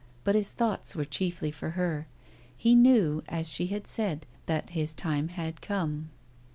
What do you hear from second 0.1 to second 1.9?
But his thoughts were chiefly for